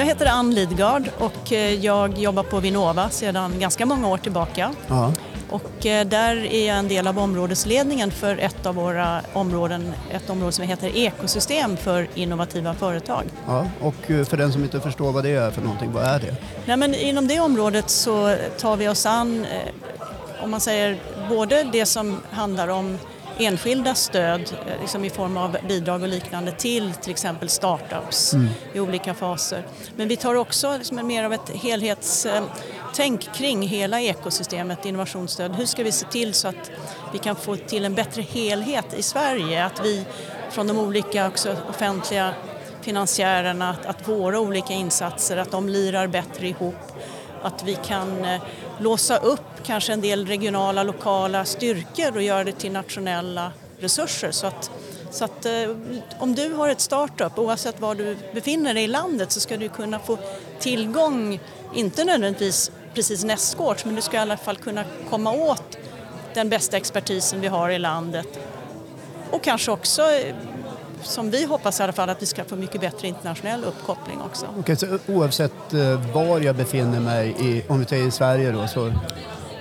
Jag 0.00 0.06
heter 0.06 0.26
Ann 0.26 0.54
Lidgard 0.54 1.10
och 1.18 1.52
eh, 1.52 1.74
jag 1.74 2.18
jobbar 2.18 2.42
på 2.42 2.60
Vinnova 2.60 3.10
sedan 3.10 3.60
ganska 3.60 3.86
många 3.86 4.08
år 4.08 4.18
tillbaka. 4.18 4.74
Ja. 4.88 5.12
Och 5.50 5.86
eh, 5.86 6.06
där 6.06 6.36
är 6.36 6.68
jag 6.68 6.78
en 6.78 6.88
del 6.88 7.06
av 7.06 7.18
områdesledningen 7.18 8.10
för 8.10 8.36
ett 8.38 8.66
av 8.66 8.74
våra 8.74 9.20
områden, 9.32 9.92
ett 10.10 10.30
område 10.30 10.52
som 10.52 10.64
heter 10.64 10.96
ekosystem 10.96 11.76
för 11.76 12.08
innovativa 12.14 12.74
företag. 12.74 13.24
Ja, 13.46 13.66
och 13.80 14.10
eh, 14.10 14.24
för 14.24 14.36
den 14.36 14.52
som 14.52 14.64
inte 14.64 14.80
förstår 14.80 15.12
vad 15.12 15.24
det 15.24 15.30
är 15.30 15.50
för 15.50 15.62
någonting, 15.62 15.92
vad 15.92 16.04
är 16.04 16.18
det? 16.18 16.36
Nej, 16.64 16.76
men 16.76 16.94
inom 16.94 17.28
det 17.28 17.40
området 17.40 17.90
så 17.90 18.36
tar 18.58 18.76
vi 18.76 18.88
oss 18.88 19.06
an, 19.06 19.46
om 20.42 20.50
man 20.50 20.60
säger, 20.60 20.98
både 21.28 21.62
det 21.72 21.86
som 21.86 22.20
handlar 22.30 22.68
om 22.68 22.98
enskilda 23.40 23.94
stöd 23.94 24.40
eh, 24.40 24.80
liksom 24.80 25.04
i 25.04 25.10
form 25.10 25.36
av 25.36 25.56
bidrag 25.68 26.02
och 26.02 26.08
liknande 26.08 26.52
till 26.52 26.92
till 26.92 27.10
exempel 27.10 27.48
startups 27.48 28.34
i 28.72 28.80
olika 28.80 29.14
faser. 29.14 29.66
Men 29.96 30.08
vi 30.08 30.16
tar 30.16 30.34
också 30.34 30.76
liksom 30.76 31.06
mer 31.06 31.24
av 31.24 31.32
ett 31.32 31.50
helhetstänk 31.54 33.34
kring 33.34 33.62
hela 33.62 34.00
ekosystemet 34.00 34.84
innovationsstöd. 34.84 35.54
Hur 35.56 35.66
ska 35.66 35.82
vi 35.82 35.92
se 35.92 36.06
till 36.06 36.34
så 36.34 36.48
att 36.48 36.70
vi 37.12 37.18
kan 37.18 37.36
få 37.36 37.56
till 37.56 37.84
en 37.84 37.94
bättre 37.94 38.22
helhet 38.22 38.94
i 38.96 39.02
Sverige? 39.02 39.64
Att 39.64 39.84
vi 39.84 40.04
från 40.50 40.66
de 40.66 40.78
olika 40.78 41.28
också 41.28 41.56
offentliga 41.68 42.34
finansiärerna, 42.82 43.70
att, 43.70 43.86
att 43.86 44.08
våra 44.08 44.40
olika 44.40 44.72
insatser, 44.72 45.36
att 45.36 45.50
de 45.50 45.68
lirar 45.68 46.06
bättre 46.06 46.48
ihop 46.48 46.76
att 47.42 47.64
vi 47.64 47.74
kan 47.74 48.24
eh, 48.24 48.40
låsa 48.80 49.16
upp 49.16 49.64
kanske 49.66 49.92
en 49.92 50.00
del 50.00 50.26
regionala, 50.26 50.82
lokala 50.82 51.44
styrkor 51.44 52.16
och 52.16 52.22
göra 52.22 52.44
det 52.44 52.52
till 52.52 52.72
nationella 52.72 53.52
resurser. 53.78 54.30
Så 54.30 54.46
att, 54.46 54.70
så 55.10 55.24
att 55.24 55.46
eh, 55.46 55.76
om 56.18 56.34
du 56.34 56.52
har 56.52 56.68
ett 56.68 56.80
startup, 56.80 57.38
oavsett 57.38 57.80
var 57.80 57.94
du 57.94 58.16
befinner 58.34 58.74
dig 58.74 58.84
i 58.84 58.86
landet, 58.86 59.32
så 59.32 59.40
ska 59.40 59.56
du 59.56 59.68
kunna 59.68 59.98
få 59.98 60.18
tillgång, 60.58 61.40
inte 61.74 62.04
nödvändigtvis 62.04 62.70
precis 62.94 63.24
nästgårds, 63.24 63.84
men 63.84 63.94
du 63.94 64.02
ska 64.02 64.16
i 64.16 64.20
alla 64.20 64.36
fall 64.36 64.56
kunna 64.56 64.84
komma 65.10 65.32
åt 65.32 65.78
den 66.34 66.48
bästa 66.48 66.76
expertisen 66.76 67.40
vi 67.40 67.48
har 67.48 67.70
i 67.70 67.78
landet. 67.78 68.26
Och 69.30 69.42
kanske 69.42 69.70
också, 69.70 70.02
eh, 70.02 70.34
som 71.02 71.30
vi 71.30 71.44
hoppas 71.44 71.80
i 71.80 71.82
alla 71.82 71.92
fall, 71.92 72.08
att 72.10 72.22
vi 72.22 72.26
ska 72.26 72.44
få 72.44 72.56
mycket 72.56 72.80
bättre 72.80 73.08
internationell 73.08 73.64
uppkoppling 73.64 74.20
också. 74.20 74.46
Okej, 74.58 74.76
så 74.76 74.98
oavsett 75.08 75.72
eh, 75.74 76.12
var 76.14 76.40
jag 76.40 76.56
befinner 76.56 77.00
mig, 77.00 77.34
i, 77.40 77.62
om 77.68 77.78
vi 77.80 77.84
säger 77.86 78.06
i 78.06 78.10
Sverige 78.10 78.50
då, 78.52 78.66
så 78.66 78.92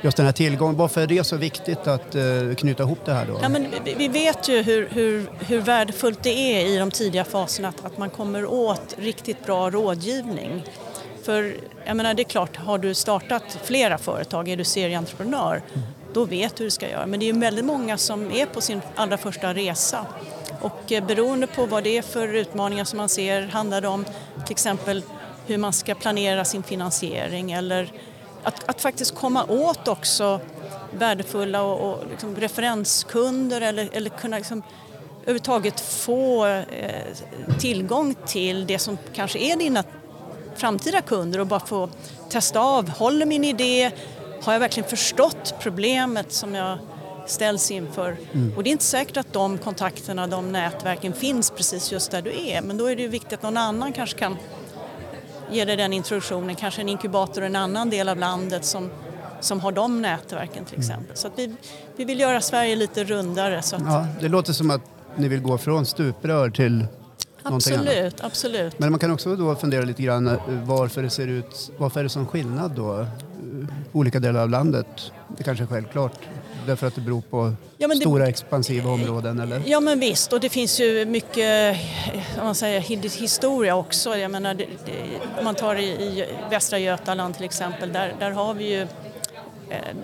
just 0.02 0.18
den 0.18 0.26
här 0.26 0.34
tillgången, 0.34 0.76
varför 0.78 1.02
är 1.02 1.08
det 1.08 1.24
så 1.24 1.36
viktigt 1.38 1.88
att 1.88 2.16
eh, 2.16 2.22
knyta 2.58 2.84
ihop 2.84 3.00
det 3.06 3.14
här 3.14 3.26
då? 3.26 3.40
Ja, 3.42 3.50
men 3.50 3.68
vi- 3.98 4.08
vet 4.08 4.48
ju 4.50 4.62
hur, 4.62 4.90
hur, 4.92 5.30
hur 5.40 5.62
värdefullt 5.62 6.24
det 6.24 6.30
är 6.30 6.66
i 6.66 6.78
de 6.78 6.92
tidiga 6.92 7.24
faserna 7.24 7.68
att, 7.68 7.86
att 7.86 7.98
man 7.98 8.10
kommer 8.10 8.46
åt 8.46 8.96
riktigt 8.98 9.46
bra 9.46 9.70
rådgivning. 9.70 10.64
För 11.24 11.56
jag 11.86 11.98
menar, 11.98 12.14
det 12.14 12.22
är 12.22 12.30
klart, 12.30 12.56
har 12.58 12.78
du 12.78 12.94
startat 12.94 13.44
flera 13.64 13.98
företag, 13.98 14.50
är 14.50 14.58
du 14.58 14.64
serieentreprenör, 14.64 15.62
då 16.14 16.26
vet 16.26 16.56
du 16.56 16.64
hur 16.64 16.66
du 16.66 16.72
ska 16.72 16.90
göra. 16.90 17.06
Men 17.06 17.20
det 17.20 17.30
är 17.30 17.34
ju 17.34 17.40
väldigt 17.40 17.66
många 17.66 17.98
som 17.98 18.32
är 18.32 18.46
på 18.46 18.62
sin 18.62 18.82
allra 18.96 19.18
första 19.18 19.54
resa. 19.54 20.06
Och 20.62 20.92
eh, 20.92 21.06
beroende 21.06 21.48
på 21.48 21.66
vad 21.66 21.84
det 21.84 21.98
är 21.98 22.02
för 22.02 22.28
utmaningar 22.28 22.84
som 22.84 22.98
man 22.98 23.10
ser 23.10 23.48
handlar 23.48 23.82
det 23.82 23.88
om 23.88 24.06
till 24.46 24.52
exempel 24.52 25.04
hur 25.48 25.58
man 25.58 25.74
ska 25.74 25.96
planera 25.96 26.46
sin 26.46 26.64
finansiering 26.64 27.52
eller 27.52 27.92
att, 28.44 28.70
att 28.70 28.82
faktiskt 28.82 29.16
komma 29.16 29.46
åt 29.46 29.88
också 29.88 30.40
värdefulla 30.92 31.62
och, 31.62 31.90
och 31.90 32.04
liksom 32.10 32.36
referenskunder 32.36 33.62
eller, 33.62 33.90
eller 33.92 34.10
kunna 34.10 34.38
liksom 34.38 34.64
överhuvudtaget 35.22 35.80
få 35.80 36.46
eh, 36.46 37.16
tillgång 37.60 38.16
till 38.26 38.68
det 38.68 38.80
som 38.80 38.98
kanske 39.14 39.40
är 39.40 39.58
dina 39.58 39.84
framtida 40.56 41.02
kunder 41.02 41.40
och 41.40 41.48
bara 41.48 41.60
få 41.60 41.90
testa 42.30 42.60
av, 42.60 42.90
håller 42.90 43.26
min 43.26 43.44
idé, 43.44 43.92
har 44.44 44.54
jag 44.54 44.60
verkligen 44.60 44.90
förstått 44.90 45.56
problemet 45.60 46.32
som 46.32 46.56
jag 46.56 46.78
ställs 47.30 47.72
inför? 47.72 48.18
Och 48.56 48.64
det 48.64 48.70
är 48.70 48.72
inte 48.72 48.84
säkert 48.84 49.18
att 49.18 49.34
de 49.34 49.58
kontakterna, 49.58 50.28
de 50.28 50.52
nätverken 50.52 51.14
finns 51.14 51.50
precis 51.52 51.92
just 51.92 52.12
där 52.12 52.22
du 52.22 52.48
är 52.48 52.62
men 52.62 52.78
då 52.78 52.86
är 52.86 52.96
det 52.96 53.08
viktigt 53.08 53.34
att 53.34 53.44
någon 53.44 53.58
annan 53.58 53.94
kanske 53.94 54.20
kan 54.20 54.38
ge 55.52 55.66
dig 55.66 55.76
den 55.76 55.94
introduktionen, 55.94 56.56
kanske 56.56 56.82
en 56.82 56.90
inkubator 56.90 57.44
i 57.44 57.46
en 57.46 57.56
annan 57.56 57.90
del 57.90 58.10
av 58.10 58.18
landet 58.18 58.66
som, 58.66 58.90
som 59.40 59.60
har 59.60 59.72
de 59.72 60.02
nätverken 60.02 60.66
till 60.66 60.80
exempel. 60.80 61.18
Så 61.18 61.28
att 61.28 61.34
vi, 61.36 61.56
vi 61.96 62.06
vill 62.06 62.20
göra 62.20 62.42
Sverige 62.42 62.76
lite 62.76 63.04
rundare. 63.04 63.62
Så 63.62 63.76
att, 63.76 63.82
Ja, 63.86 64.08
det 64.22 64.28
låter 64.30 64.54
som 64.54 64.72
att 64.72 64.82
ni 65.16 65.28
vill 65.28 65.42
gå 65.42 65.58
från 65.58 65.86
stuprör 65.86 66.50
till 66.50 66.86
någonting 67.44 67.74
annat. 67.74 67.88
absolut, 67.88 68.22
absolut. 68.24 68.80
Men 68.80 68.90
man 68.92 69.00
kan 69.00 69.12
också 69.12 69.36
då 69.36 69.56
fundera 69.56 69.86
lite 69.86 70.02
grann 70.04 70.28
eh, 70.28 70.36
varför 70.48 71.04
det 71.04 71.10
ser 71.10 71.28
ut, 71.28 71.72
varför 71.78 72.00
är 72.00 72.04
det 72.04 72.10
sån 72.10 72.28
skillnad 72.28 72.72
då? 72.72 73.00
eh, 73.00 73.08
Olika 73.92 74.20
delar 74.20 74.42
av 74.42 74.50
landet. 74.50 74.88
Det 75.38 75.44
kanske 75.44 75.64
är 75.64 75.68
självklart. 75.68 76.20
Därför 76.70 76.88
att 76.88 76.96
det 76.96 77.02
beror 77.02 77.22
på 77.22 77.54
Ja, 77.78 77.88
det- 77.88 77.96
stora 77.96 78.28
expansiva 78.28 78.92
områden 78.92 79.40
eller? 79.40 79.62
Ja 79.66 79.80
men 79.80 80.00
visst 80.00 80.34
och 80.34 80.40
det 80.40 80.50
finns 80.50 80.80
ju 80.80 81.06
mycket 81.06 81.78
om 82.40 82.46
man 82.46 82.56
säger, 82.56 82.80
historia 83.20 83.76
också. 83.76 84.18
Jag 84.18 84.32
menar, 84.32 84.54
det, 84.54 84.66
det, 84.86 84.92
om 85.40 85.46
man 85.46 85.56
tar 85.56 85.76
i, 85.76 85.84
i 85.86 86.26
Västra 86.50 86.80
Götaland 86.80 87.36
till 87.36 87.46
exempel, 87.46 87.94
där, 87.94 88.16
där 88.20 88.32
har 88.32 88.54
vi 88.54 88.70
ju 88.76 88.82
eh, 88.82 88.88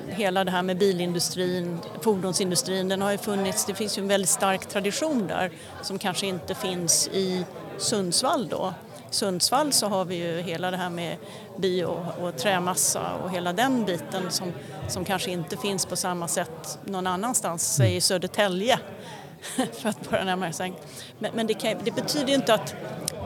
hela 0.10 0.44
det 0.44 0.52
här 0.52 0.62
med 0.62 0.78
bilindustrin, 0.78 1.78
fordonsindustrin, 2.02 2.88
den 2.88 3.02
har 3.02 3.12
ju 3.12 3.18
funnits, 3.18 3.66
det 3.66 3.74
finns 3.74 3.98
ju 3.98 4.02
en 4.02 4.08
väldigt 4.08 4.30
stark 4.30 4.66
tradition 4.66 5.28
där 5.28 5.52
som 5.82 6.00
kanske 6.00 6.28
inte 6.28 6.56
finns 6.56 7.08
i 7.08 7.46
Sundsvall 7.78 8.48
då. 8.48 8.74
Sundsvall 9.10 9.74
så 9.74 9.88
har 9.88 10.06
vi 10.06 10.16
ju 10.16 10.42
hela 10.42 10.72
det 10.72 10.78
här 10.78 10.90
med 10.90 11.18
bio 11.58 11.86
och 12.22 12.38
trämassa 12.38 13.14
och 13.24 13.32
hela 13.32 13.54
den 13.54 13.86
biten 13.86 14.32
som, 14.32 14.54
som 14.88 15.06
kanske 15.06 15.32
inte 15.32 15.58
finns 15.58 15.86
på 15.86 15.96
samma 15.96 16.28
säg 16.28 16.80
någon 16.86 17.08
annanstans, 17.08 17.76
säg 17.76 17.96
i 17.96 18.02
Södertälje 18.02 18.80
för 19.74 19.90
att 19.90 20.10
bara 20.10 20.24
närmare 20.24 20.54
sig. 20.54 20.74
Men, 21.20 21.32
men 21.36 21.48
det, 21.48 21.54
kan, 21.54 21.78
det 21.84 21.92
betyder 21.92 22.28
ju 22.28 22.36
inte 22.36 22.54
att 22.54 22.76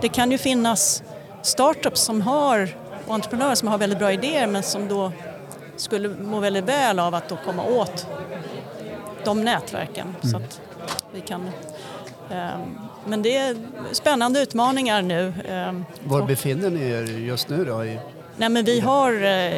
det 0.01 0.09
kan 0.09 0.31
ju 0.31 0.37
finnas 0.37 1.03
startups 1.41 2.01
som 2.01 2.21
har 2.21 2.75
och 3.07 3.13
entreprenörer 3.13 3.55
som 3.55 3.67
har 3.67 3.77
väldigt 3.77 3.99
bra 3.99 4.13
idéer 4.13 4.47
men 4.47 4.63
som 4.63 4.87
då 4.87 5.11
skulle 5.75 6.09
må 6.09 6.39
väldigt 6.39 6.65
väl 6.65 6.99
av 6.99 7.15
att 7.15 7.29
då 7.29 7.37
komma 7.45 7.63
åt 7.63 8.07
de 9.23 9.43
nätverken. 9.43 10.15
Så 10.21 10.37
att 10.37 10.61
vi 11.13 11.21
kan, 11.21 11.49
men 13.05 13.21
det 13.21 13.37
är 13.37 13.55
spännande 13.91 14.41
utmaningar 14.41 15.01
nu. 15.01 15.33
ehm, 15.49 15.85
Var 16.03 16.21
befinner 16.21 16.69
ni 16.69 16.89
er 16.91 17.03
just 17.03 17.49
nu 17.49 17.65
då? 17.65 17.83
Nej, 18.37 18.49
men 18.49 18.65
vi 18.65 18.79
har 18.79 19.13
eh, 19.13 19.51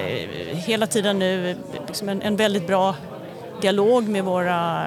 hela 0.56 0.88
tiden 0.88 1.20
nu 1.20 1.56
liksom 1.88 2.10
en, 2.10 2.22
en 2.22 2.36
väldigt 2.36 2.68
bra 2.68 2.96
dialog 3.62 4.08
med 4.10 4.24
våra 4.24 4.86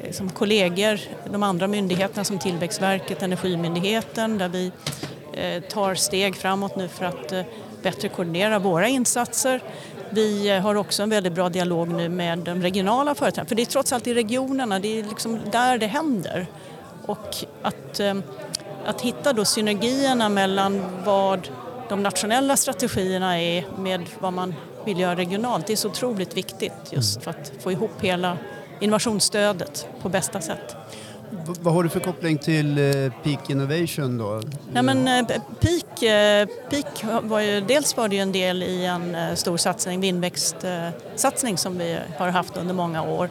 eh, 0.00 0.12
som 0.12 0.30
kollegor, 0.30 1.00
de 1.30 1.42
andra 1.42 1.66
myndigheterna 1.66 2.24
som 2.24 2.38
Tillväxtverket, 2.38 3.22
Energimyndigheten 3.22 4.38
där 4.38 4.48
vi 4.48 4.72
eh, 5.32 5.62
tar 5.62 5.94
steg 5.94 6.36
framåt 6.36 6.76
nu 6.76 6.88
för 6.88 7.04
att 7.04 7.32
bättre 7.82 8.08
koordinera 8.08 8.58
våra 8.58 8.88
insatser. 8.88 9.60
Vi 10.10 10.48
har 10.50 10.74
också 10.74 11.02
en 11.02 11.10
väldigt 11.10 11.32
bra 11.32 11.48
dialog 11.48 11.88
nu 11.88 12.08
med 12.08 12.38
de 12.38 12.62
regionala 12.62 13.14
företagen 13.14 13.46
för 13.46 13.54
det 13.54 13.62
är 13.62 13.66
trots 13.66 13.92
allt 13.92 14.06
i 14.06 14.14
regionerna, 14.14 14.78
det 14.78 14.98
är 14.98 15.02
liksom 15.04 15.40
där 15.52 15.78
det 15.78 15.86
händer. 15.86 16.46
Och 17.06 17.36
att, 17.62 18.00
eh, 18.00 18.14
att 18.86 19.00
hitta 19.00 19.32
då 19.32 19.44
synergierna 19.44 20.28
mellan 20.28 20.82
vad 21.04 21.48
de 21.88 22.02
nationella 22.02 22.56
strategierna 22.56 23.40
är 23.40 23.64
med 23.78 24.00
vad 24.18 24.32
man 24.32 24.54
vill 24.84 25.00
göra 25.00 25.16
regionalt. 25.16 25.66
Det 25.66 25.72
är 25.72 25.76
så 25.76 25.88
otroligt 25.88 26.36
viktigt 26.36 26.72
just 26.90 27.22
för 27.22 27.30
att 27.30 27.52
få 27.60 27.72
ihop 27.72 28.00
hela 28.00 28.38
innovationsstödet 28.80 29.88
på 30.02 30.08
bästa 30.08 30.40
sätt 30.40 30.76
vad 31.60 31.74
har 31.74 31.82
du 31.82 31.88
för 31.88 32.00
koppling 32.00 32.38
till 32.38 32.78
eh, 32.78 33.12
Peak 33.22 33.50
Innovation 33.50 34.18
då? 34.18 34.40
Ja, 34.74 34.82
men, 34.82 35.08
eh, 35.08 35.26
Peak, 35.60 36.02
eh, 36.02 36.48
Peak 36.70 37.04
var 37.22 37.40
ju, 37.40 37.60
dels 37.60 37.96
var 37.96 38.08
det 38.08 38.16
ju 38.16 38.22
en 38.22 38.32
del 38.32 38.62
i 38.62 38.84
en 38.84 39.36
stor 39.36 39.56
satsning, 39.56 40.00
vindväxtsatsning 40.00 41.58
som 41.58 41.78
vi 41.78 41.98
har 42.18 42.28
haft 42.28 42.56
under 42.56 42.74
många 42.74 43.02
år. 43.02 43.28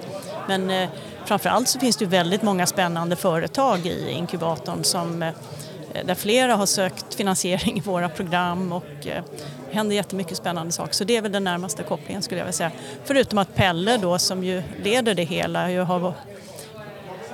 Men 0.48 0.88
framför 1.26 1.50
allt 1.50 1.68
så 1.68 1.80
finns 1.80 1.98
det 1.98 2.06
ju 2.06 2.10
väldigt 2.10 2.42
många 2.42 2.66
spännande 2.66 3.16
företag 3.16 3.86
i 3.86 4.12
inkubatorn 4.12 4.84
som 4.84 5.32
där 6.06 6.16
flera 6.16 6.56
har 6.56 6.66
sökt 6.66 7.14
finansiering 7.14 7.78
i 7.78 7.82
våra 7.82 8.10
program 8.10 8.72
och 8.72 8.84
det 9.04 9.24
händer 9.72 9.96
jättemycket 9.96 10.38
spännande 10.38 10.72
saker. 10.72 10.94
Så 10.94 11.04
det 11.04 11.18
är 11.18 11.22
väl 11.22 11.32
den 11.32 11.44
närmaste 11.44 11.84
kopplingen 11.84 12.22
skulle 12.22 12.40
jag 12.40 12.46
vilja 12.46 12.54
säga. 12.54 12.72
Förutom 13.04 13.38
att 13.38 13.56
Pelle 13.56 13.98
då 13.98 14.20
som 14.20 14.44
ju 14.44 14.64
leder 14.84 15.16
det 15.16 15.24
hela, 15.24 15.72
ju 15.72 15.80
har, 15.80 16.14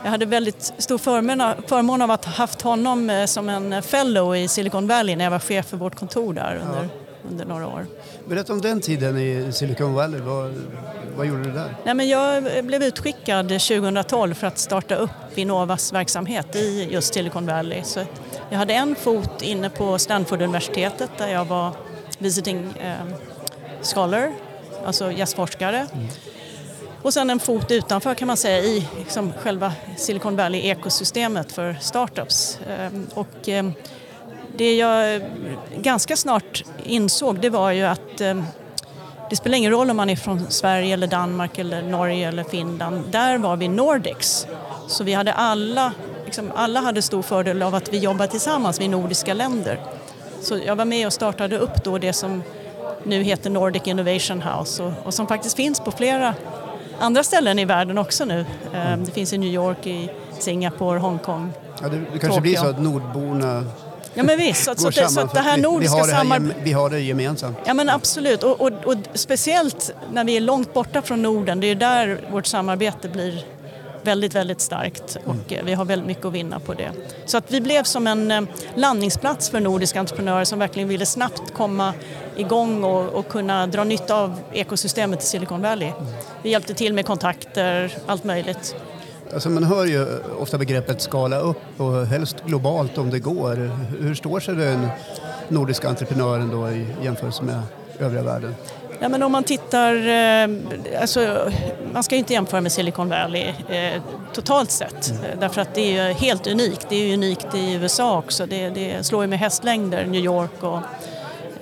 jag 0.04 0.12
hade 0.12 0.26
väldigt 0.26 0.74
stor 0.78 0.98
förmån, 0.98 1.64
förmån 1.68 2.02
av 2.02 2.12
att 2.12 2.26
ha 2.26 2.32
haft 2.32 2.62
honom 2.62 3.26
som 3.28 3.50
en 3.50 3.84
fellow 3.84 4.36
i 4.36 4.48
Silicon 4.48 4.88
Valley 4.88 5.16
när 5.16 5.24
jag 5.24 5.32
var 5.32 5.40
chef 5.40 5.66
för 5.66 5.78
vårt 5.78 5.96
kontor 5.96 6.34
där 6.34 6.62
under, 6.66 6.84
ja. 6.84 6.90
under 7.30 7.46
några 7.46 7.68
år. 7.68 7.86
Berätta 8.26 8.54
om 8.54 8.62
den 8.62 8.82
tiden 8.82 9.18
i 9.18 9.52
Silicon 9.52 9.94
Valley. 9.94 10.22
Vad, 10.22 10.54
vad 11.18 11.26
gjorde 11.28 11.44
du 11.44 11.52
där? 11.52 11.76
Nej, 11.86 11.94
men 11.94 12.10
jag 12.10 12.44
blev 12.66 12.84
utskickad 12.84 13.48
2012 13.48 14.34
för 14.34 14.48
att 14.48 14.58
starta 14.58 14.96
upp 14.96 15.10
Vinnovas 15.36 15.94
verksamhet 15.94 16.56
i 16.56 16.88
just 16.92 17.14
Silicon 17.14 17.46
Valley. 17.46 17.84
Så 17.84 18.00
jag 18.50 18.58
hade 18.58 18.74
en 18.74 18.96
fot 18.96 19.42
inne 19.42 19.70
på 19.70 20.00
Stanford-universitetet 20.00 21.10
där 21.18 21.28
jag 21.28 21.46
var 21.46 21.72
visiting 22.18 22.74
eh, 22.82 23.16
scholar, 23.84 24.34
alltså 24.86 25.12
gästforskare. 25.12 25.88
Mm. 25.94 26.08
Och 27.02 27.14
sen 27.14 27.30
en 27.30 27.40
fot 27.40 27.72
utanför 27.72 28.14
kan 28.14 28.28
man 28.28 28.38
säga 28.38 28.60
i 28.60 28.88
liksom, 28.98 29.34
själva 29.40 29.74
Silicon 29.98 30.36
Valley-ekosystemet 30.36 31.52
för 31.52 31.78
startups. 31.82 32.60
Ehm, 32.70 33.08
och, 33.14 33.48
ehm, 33.48 33.74
det 34.58 34.76
jag 34.76 35.22
ganska 35.78 36.18
snart 36.18 36.64
insåg 36.84 37.40
det 37.40 37.50
var 37.50 37.72
ju 37.72 37.84
att 37.84 38.22
ehm, 38.22 38.44
det 39.30 39.36
spelar 39.36 39.58
ingen 39.58 39.72
roll 39.72 39.90
om 39.90 39.98
man 39.98 40.10
är 40.10 40.16
från 40.16 40.52
Sverige 40.52 40.94
eller 40.94 41.08
Danmark 41.08 41.58
eller 41.58 41.82
Norge 41.82 42.28
eller 42.28 42.44
Finland. 42.44 43.04
Där 43.12 43.38
var 43.38 43.58
vi 43.58 43.68
Nordics. 43.68 44.48
Så 44.88 45.04
vi 45.04 45.14
hade 45.14 45.34
alla, 45.34 45.94
liksom, 46.26 46.52
alla 46.56 46.80
hade 46.80 47.02
stor 47.02 47.22
fördel 47.22 47.62
av 47.62 47.76
att 47.76 47.94
vi 47.94 47.98
jobbade 47.98 48.32
tillsammans, 48.32 48.82
vi 48.82 48.88
nordiska 48.88 49.34
länder. 49.34 49.80
Så 50.42 50.60
jag 50.66 50.76
var 50.76 50.86
med 50.86 51.08
och 51.08 51.14
startade 51.14 51.58
upp 51.58 51.84
då 51.84 51.98
det 51.98 52.14
som 52.14 52.44
nu 53.04 53.24
heter 53.24 53.50
Nordic 53.50 53.88
Innovation 53.88 54.42
House 54.42 54.84
och, 54.84 54.92
och 55.04 55.14
som 55.14 55.28
faktiskt 55.28 55.56
finns 55.56 55.80
på 55.80 55.92
flera 55.92 56.36
andra 57.00 57.24
ställen 57.24 57.60
i 57.60 57.66
världen 57.66 57.98
också 57.98 58.26
nu. 58.26 58.46
Eh, 58.74 58.98
det 58.98 59.12
finns 59.12 59.34
i 59.34 59.38
New 59.38 59.54
York, 59.54 59.88
i 59.88 60.10
Singapore, 60.40 61.00
Hongkong, 61.00 61.52
Ja, 61.82 61.88
det, 61.90 61.98
det 61.98 62.06
kanske 62.06 62.28
Tokyo. 62.28 62.42
blir 62.42 62.56
så 62.56 62.68
att 62.68 62.82
nordborna 62.82 63.66
Ja 64.14 64.24
men 64.24 64.38
visst, 64.38 64.64
så, 64.64 64.76
så, 64.76 64.90
det, 64.90 65.10
så 65.10 65.30
det 65.34 65.40
här 65.40 65.58
nordiska 65.58 66.04
samarbetet... 66.04 66.58
Vi 66.64 66.72
har 66.72 66.90
det 66.90 67.00
gemensamt. 67.00 67.58
Ja 67.66 67.74
men 67.74 67.90
absolut 67.90 68.44
och, 68.44 68.62
och, 68.62 68.72
och, 68.86 68.96
speciellt 69.14 69.94
när 70.12 70.24
vi 70.24 70.38
är 70.38 70.42
långt 70.42 70.74
borta 70.74 71.02
från 71.02 71.22
Norden, 71.22 71.60
det 71.60 71.68
är 71.68 71.76
där 71.76 72.22
vårt 72.32 72.46
samarbete 72.46 73.10
blir 73.10 73.44
väldigt, 74.10 74.36
väldigt 74.36 74.62
starkt 74.62 75.18
och 75.26 75.52
mm. 75.52 75.66
vi 75.66 75.74
har 75.74 75.86
väldigt 75.86 76.08
mycket 76.08 76.26
att 76.26 76.34
vinna 76.34 76.60
på 76.60 76.74
det. 76.74 76.92
Så 77.26 77.38
att 77.38 77.52
vi 77.52 77.62
blev 77.62 77.84
som 77.84 78.08
en 78.08 78.32
eh, 78.32 78.42
landningsplats 78.76 79.50
för 79.50 79.60
nordiska 79.60 80.00
entreprenörer 80.00 80.46
som 80.46 80.60
verkligen 80.60 80.90
ville 80.90 81.06
snabbt 81.06 81.54
komma 81.54 81.94
igång 82.36 82.84
och, 82.84 83.10
och 83.10 83.28
kunna 83.28 83.68
dra 83.68 83.84
nytta 83.84 84.16
av 84.16 84.40
ekosystemet 84.52 85.24
i 85.24 85.26
Silicon 85.26 85.62
Valley. 85.62 85.92
Vi 86.44 86.50
hjälpte 86.50 86.74
till 86.74 86.94
med 86.94 87.06
kontakter, 87.06 87.94
allt 88.06 88.24
möjligt. 88.24 88.76
Alltså 89.34 89.50
man 89.50 89.64
hör 89.64 89.86
ju 89.86 90.06
ofta 90.40 90.58
begreppet 90.58 91.02
skala 91.02 91.40
upp 91.40 91.80
och 91.80 92.06
helst 92.06 92.38
globalt 92.46 92.98
om 92.98 93.10
det 93.10 93.20
går. 93.20 93.56
Hur 94.00 94.16
står 94.16 94.40
sig 94.40 94.56
den 94.56 94.88
nordiska 95.48 95.90
entreprenören 95.90 96.50
då 96.50 96.70
i 96.70 96.86
jämförelse 97.04 97.44
med 97.44 97.62
övriga 98.00 98.24
världen? 98.24 98.56
Ja, 99.02 99.10
men 99.10 99.24
om 99.24 99.32
man 99.32 99.44
tittar, 99.44 100.08
eh, 100.08 100.50
alltså, 101.02 101.52
man 101.94 102.04
ska 102.04 102.16
inte 102.16 102.34
jämföra 102.34 102.62
med 102.62 102.72
Silicon 102.72 103.10
Valley 103.10 103.54
eh, 103.70 104.02
totalt 104.34 104.72
sett 104.72 105.10
mm. 105.10 105.40
därför 105.40 105.62
att 105.62 105.76
det 105.76 105.98
är 105.98 106.14
helt 106.14 106.48
unikt. 106.48 106.86
Det 106.90 106.96
är 106.96 107.14
unikt 107.14 107.56
i 107.56 107.74
USA 107.74 108.18
också. 108.18 108.46
Det, 108.46 108.70
det 108.70 109.06
slår 109.06 109.24
ju 109.24 109.28
med 109.28 109.40
hästlängder, 109.40 110.06
New 110.06 110.24
York 110.24 110.64
och 110.64 110.80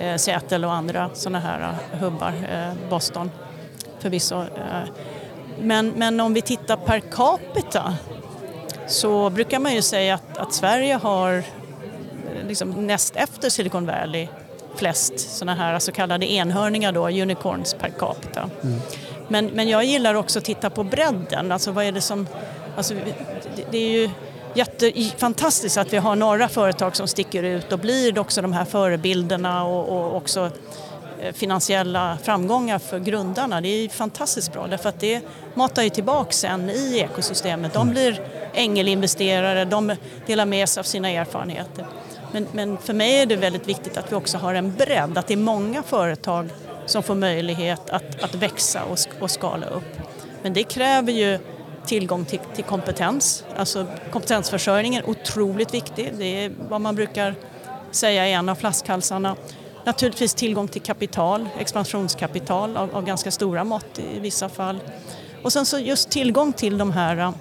eh, 0.02 0.16
Seattle 0.16 0.66
och 0.66 0.72
andra 0.72 1.10
sådana 1.14 1.40
här 1.40 1.74
hubbar, 2.00 2.32
eh, 2.52 2.90
Boston 2.90 3.30
förvisso. 3.98 4.40
Eh, 4.40 4.88
men, 5.60 5.88
men 5.88 6.20
om 6.20 6.34
vi 6.34 6.42
tittar 6.42 6.76
per 6.76 7.00
capita 7.00 7.94
så 8.86 9.30
brukar 9.30 9.58
man 9.58 9.74
ju 9.74 9.82
säga 9.82 10.14
att, 10.14 10.38
att 10.38 10.52
Sverige 10.52 10.94
har 10.94 11.34
eh, 11.34 12.46
liksom 12.48 12.86
näst 12.86 13.16
efter 13.16 13.50
Silicon 13.50 13.86
Valley 13.86 14.28
flest 14.76 15.20
sådana 15.38 15.54
här 15.54 15.78
så 15.78 15.92
kallade 15.92 16.32
enhörningar 16.32 16.92
då, 16.92 17.08
unicorns 17.08 17.74
per 17.74 17.88
capita. 17.88 18.50
Mm. 18.62 18.80
Men, 19.28 19.46
men 19.46 19.68
jag 19.68 19.84
gillar 19.84 20.14
också 20.14 20.38
att 20.38 20.44
titta 20.44 20.70
på 20.70 20.84
bredden, 20.84 21.52
alltså 21.52 21.70
vad 21.70 21.84
är 21.84 21.92
det 21.92 22.00
som... 22.00 22.26
Alltså, 22.76 22.94
det, 22.94 23.64
det 23.70 23.78
är 23.78 23.90
ju 23.90 24.10
jätte, 24.54 24.92
fantastiskt 25.16 25.76
att 25.76 25.92
vi 25.92 25.96
har 25.96 26.16
några 26.16 26.48
företag 26.48 26.96
som 26.96 27.08
sticker 27.08 27.42
ut 27.42 27.72
och 27.72 27.78
blir 27.78 28.18
också 28.18 28.42
de 28.42 28.52
här 28.52 28.64
förebilderna 28.64 29.64
och, 29.64 29.88
och 29.88 30.16
också 30.16 30.50
Eh, 31.20 31.32
finansiella 31.32 32.18
framgångar 32.22 32.78
för 32.78 32.98
grundarna. 32.98 33.60
Det 33.60 33.68
är 33.68 33.88
fantastiskt 33.88 34.52
bra 34.52 34.66
därför 34.66 34.88
att 34.88 35.00
det 35.00 35.20
matar 35.54 35.82
ju 35.82 35.90
tillbaka 35.90 36.32
sen 36.32 36.70
i 36.70 36.98
ekosystemet. 36.98 37.72
De 37.72 37.90
blir 37.90 38.20
ängelinvesterare, 38.54 39.64
de 39.64 39.96
delar 40.26 40.46
med 40.46 40.68
sig 40.68 40.80
av 40.80 40.84
sina 40.84 41.10
erfarenheter. 41.10 41.86
Men, 42.32 42.46
men, 42.52 42.78
för 42.78 42.92
mig 42.94 43.20
är 43.22 43.26
det 43.26 43.36
väldigt 43.36 43.68
viktigt 43.68 43.96
att 43.96 44.12
vi 44.12 44.16
också 44.16 44.38
har 44.38 44.54
en 44.54 44.74
bredd, 44.74 45.18
att 45.18 45.26
det 45.26 45.34
är 45.34 45.38
många 45.38 45.82
företag 45.82 46.48
som 46.86 47.02
får 47.02 47.14
möjlighet 47.14 47.90
att, 47.90 48.22
att 48.22 48.34
växa 48.34 48.84
och, 48.84 48.98
och 49.20 49.30
skala 49.30 49.66
upp. 49.66 49.96
Men 50.42 50.52
det 50.52 50.62
kräver 50.62 51.12
ju 51.12 51.38
tillgång 51.86 52.24
till, 52.24 52.40
till 52.54 52.64
kompetens, 52.64 53.44
alltså 53.56 53.86
kompetensförsörjningen 54.10 55.04
är 55.04 55.10
otroligt 55.10 55.74
viktig. 55.74 56.12
Det 56.18 56.44
är 56.44 56.52
vad 56.68 56.80
man 56.80 56.94
brukar 56.94 57.34
säga 57.90 58.26
är 58.26 58.32
en 58.32 58.48
av 58.48 58.54
flaskhalsarna. 58.54 59.36
Naturligtvis 59.84 60.34
tillgång 60.34 60.68
till 60.68 60.82
kapital, 60.82 61.48
expansionskapital 61.58 62.76
av, 62.76 62.96
av 62.96 63.04
ganska 63.04 63.30
stora 63.30 63.64
mått 63.64 63.98
i 63.98 64.18
vissa 64.20 64.48
fall. 64.48 64.80
Och 65.42 65.52
sen 65.52 65.66
så 65.66 65.78
just 65.78 66.10
tillgång 66.10 66.52
till 66.52 66.78
de 66.78 66.92
här 66.92 67.16
äh, 67.16 67.32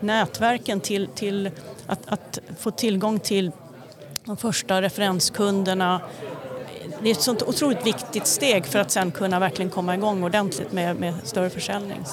nätverken, 0.00 0.80
till, 0.80 1.08
till 1.14 1.50
att, 1.86 2.00
att, 2.06 2.38
få 2.58 2.70
tillgång 2.70 3.18
till 3.18 3.52
de 4.26 4.36
första 4.36 4.82
referenskunderna. 4.82 6.00
Det 7.02 7.08
är 7.08 7.12
ett 7.12 7.22
sånt 7.22 7.42
otroligt 7.42 7.86
viktigt 7.86 8.26
steg 8.26 8.66
för 8.66 8.78
att 8.78 8.90
sen 8.90 9.10
kunna 9.10 9.38
verkligen 9.38 9.70
komma 9.70 9.94
igång 9.94 10.24
ordentligt 10.24 10.72
med, 10.72 10.96
med 10.96 11.14
större 11.24 11.50
försäljning. 11.50 12.04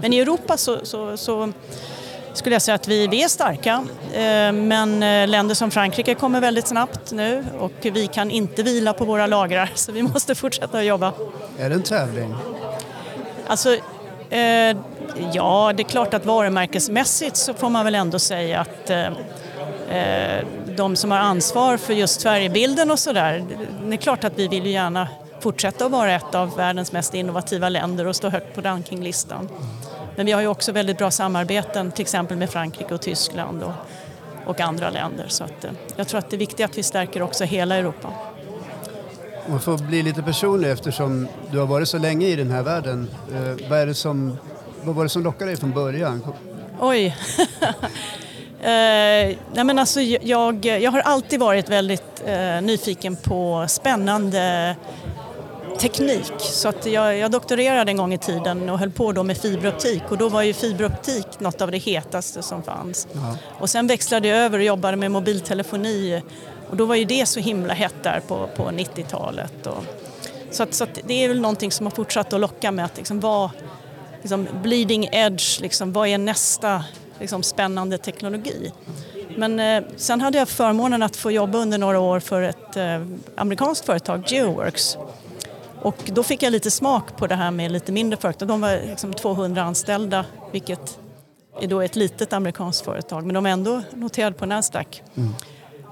Men 0.00 0.12
i 0.12 0.18
Europa 0.18 0.56
så, 0.56 0.86
så, 0.86 1.16
så 1.16 1.52
skulle 2.32 2.54
jag 2.54 2.62
säga 2.62 2.74
att 2.74 2.88
vi, 2.88 3.06
vi 3.06 3.22
är 3.22 3.28
starka. 3.28 3.84
Eh, 4.12 4.52
men 4.52 5.02
eh, 5.02 5.28
länder 5.28 5.54
som 5.54 5.70
Frankrike 5.70 6.14
kommer 6.14 6.40
väldigt 6.40 6.66
snabbt 6.66 7.12
nu 7.12 7.44
och 7.58 7.72
vi 7.80 8.06
kan 8.06 8.30
inte 8.30 8.62
vila 8.62 8.92
på 8.92 9.04
våra 9.04 9.26
lagrar 9.26 9.70
så 9.74 9.92
vi 9.92 10.02
måste 10.02 10.34
fortsätta 10.34 10.78
att 10.78 10.84
jobba. 10.84 11.12
Är 11.58 11.68
det 11.68 11.74
en 11.74 11.82
tävling? 11.82 12.34
Alltså, 13.46 13.74
eh, 14.30 14.76
ja, 15.32 15.72
det 15.76 15.82
är 15.82 15.88
klart 15.88 16.14
att 16.14 16.26
varumärkesmässigt 16.26 17.36
så 17.36 17.54
får 17.54 17.68
man 17.68 17.84
väl 17.84 17.94
ändå 17.94 18.18
säga 18.18 18.60
att 18.60 18.90
de 20.78 20.96
som 20.96 21.10
har 21.10 21.18
ansvar 21.18 21.76
för 21.76 21.92
just 21.92 22.20
Sverigebilden 22.20 22.90
och 22.90 22.98
sådär, 22.98 23.44
det 23.86 23.94
är 23.94 23.96
klart 23.96 24.24
att 24.24 24.32
vi 24.38 24.48
vill 24.48 24.66
ju 24.66 24.72
gärna 24.72 25.08
fortsätta 25.40 25.86
att 25.86 25.90
vara 25.90 26.12
ett 26.12 26.34
av 26.34 26.56
världens 26.56 26.92
mest 26.92 27.14
innovativa 27.14 27.68
länder 27.68 28.06
och 28.06 28.16
stå 28.16 28.28
högt 28.28 28.54
på 28.54 28.60
rankinglistan. 28.60 29.48
Men 30.16 30.26
vi 30.26 30.32
har 30.32 30.40
ju 30.40 30.46
också 30.46 30.72
väldigt 30.72 30.98
bra 30.98 31.10
samarbeten 31.10 31.92
till 31.92 32.02
exempel 32.02 32.36
med 32.36 32.50
Frankrike 32.50 32.94
och 32.94 33.00
Tyskland 33.00 33.62
och, 33.62 33.72
och 34.46 34.60
andra 34.60 34.90
länder. 34.90 35.24
Så 35.28 35.44
att, 35.44 35.64
eh, 35.64 35.70
jag 35.96 36.08
tror 36.08 36.18
att 36.18 36.30
det 36.30 36.36
är 36.36 36.38
viktigt 36.38 36.64
att 36.64 36.78
vi 36.78 36.82
stärker 36.82 37.22
också 37.22 37.44
hela 37.44 37.76
Europa. 37.76 38.08
För 39.60 39.74
att 39.74 39.82
bli 39.82 40.02
lite 40.02 40.22
personlig 40.22 40.70
eftersom 40.70 41.28
du 41.50 41.58
har 41.58 41.66
varit 41.66 41.88
så 41.88 41.98
länge 41.98 42.26
i 42.26 42.36
den 42.36 42.50
här 42.50 42.62
världen. 42.62 43.10
Eh, 43.34 43.68
vad, 43.70 43.78
är 43.78 43.86
det 43.86 43.94
som, 43.94 44.38
vad 44.82 44.94
var 44.94 45.02
det 45.02 45.08
som 45.08 45.22
lockade 45.22 45.50
dig 45.50 45.60
från 45.60 45.72
början? 45.72 46.22
Oj! 46.80 47.16
eh, 48.60 49.36
nej 49.52 49.64
men 49.64 49.78
alltså, 49.78 50.00
jag, 50.00 50.64
jag 50.64 50.90
har 50.90 51.00
alltid 51.00 51.40
varit 51.40 51.68
väldigt 51.68 52.22
eh, 52.26 52.60
nyfiken 52.62 53.16
på 53.16 53.66
spännande 53.68 54.76
teknik. 55.78 56.32
Så 56.38 56.68
att 56.68 56.86
jag, 56.86 57.18
jag 57.18 57.30
doktorerade 57.30 57.90
en 57.90 57.96
gång 57.96 58.12
i 58.12 58.18
tiden 58.18 58.70
och 58.70 58.78
höll 58.78 58.90
på 58.90 59.12
då 59.12 59.22
med 59.22 59.36
fiberoptik 59.36 60.02
och 60.08 60.18
då 60.18 60.28
var 60.28 60.42
ju 60.42 60.52
fiberoptik 60.52 61.40
något 61.40 61.60
av 61.60 61.70
det 61.70 61.78
hetaste 61.78 62.42
som 62.42 62.62
fanns. 62.62 63.08
Ja. 63.12 63.36
Och 63.58 63.70
sen 63.70 63.86
växlade 63.86 64.28
jag 64.28 64.38
över 64.38 64.58
och 64.58 64.64
jobbade 64.64 64.96
med 64.96 65.10
mobiltelefoni 65.10 66.22
och 66.70 66.76
då 66.76 66.84
var 66.84 66.94
ju 66.94 67.04
det 67.04 67.26
så 67.26 67.40
himla 67.40 67.74
hett 67.74 68.02
där 68.02 68.20
på, 68.28 68.48
på 68.56 68.62
90-talet. 68.62 69.66
Och, 69.66 69.84
så, 70.50 70.62
att, 70.62 70.74
så 70.74 70.84
att 70.84 70.98
det 71.04 71.24
är 71.24 71.28
väl 71.28 71.40
någonting 71.40 71.72
som 71.72 71.86
har 71.86 71.90
fortsatt 71.90 72.32
att 72.32 72.40
locka 72.40 72.72
med 72.72 72.84
att 72.84 72.96
liksom 72.96 73.20
vara 73.20 73.50
liksom 74.20 74.48
bleeding 74.62 75.08
edge, 75.12 75.60
liksom, 75.60 75.92
vad 75.92 76.08
är 76.08 76.18
nästa 76.18 76.84
liksom, 77.20 77.42
spännande 77.42 77.98
teknologi? 77.98 78.72
Men 79.36 79.60
eh, 79.60 79.84
sen 79.96 80.20
hade 80.20 80.38
jag 80.38 80.48
förmånen 80.48 81.02
att 81.02 81.16
få 81.16 81.30
jobba 81.30 81.58
under 81.58 81.78
några 81.78 82.00
år 82.00 82.20
för 82.20 82.42
ett 82.42 82.76
eh, 82.76 83.02
amerikanskt 83.36 83.86
företag, 83.86 84.24
Geoworks, 84.26 84.98
och 85.82 85.96
då 86.06 86.22
fick 86.22 86.42
jag 86.42 86.50
lite 86.50 86.70
smak 86.70 87.16
på 87.16 87.26
det 87.26 87.34
här 87.34 87.50
med 87.50 87.72
lite 87.72 87.92
mindre 87.92 88.20
företag. 88.20 88.48
De 88.48 88.60
var 88.60 88.80
liksom 88.86 89.14
200 89.14 89.62
anställda, 89.62 90.24
vilket 90.52 90.98
är 91.60 91.66
då 91.66 91.80
ett 91.80 91.96
litet 91.96 92.32
amerikanskt 92.32 92.84
företag, 92.84 93.26
men 93.26 93.34
de 93.34 93.46
är 93.46 93.50
ändå 93.50 93.82
noterade 93.94 94.36
på 94.36 94.46
Nasdaq. 94.46 95.02
Mm. 95.16 95.34